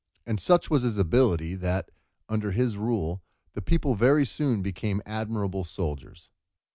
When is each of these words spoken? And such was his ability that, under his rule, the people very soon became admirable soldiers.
And 0.25 0.39
such 0.39 0.67
was 0.71 0.81
his 0.81 0.97
ability 0.97 1.53
that, 1.53 1.91
under 2.27 2.49
his 2.53 2.75
rule, 2.75 3.21
the 3.53 3.61
people 3.61 3.93
very 3.93 4.25
soon 4.25 4.63
became 4.63 4.99
admirable 5.05 5.63
soldiers. 5.63 6.27